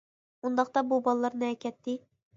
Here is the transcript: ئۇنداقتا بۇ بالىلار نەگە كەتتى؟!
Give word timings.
ئۇنداقتا 0.47 0.83
بۇ 0.93 0.99
بالىلار 1.09 1.37
نەگە 1.45 1.63
كەتتى؟! 1.67 1.97